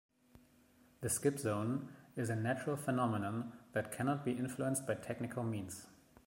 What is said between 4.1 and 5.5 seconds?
be influenced by technical